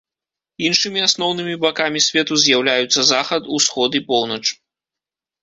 Іншымі 0.69 1.03
асноўнымі 1.07 1.53
бакамі 1.65 1.99
свету 2.07 2.33
з'яўляюцца 2.45 3.01
захад, 3.11 3.43
усход 3.59 3.91
і 4.01 4.03
поўнач. 4.11 4.43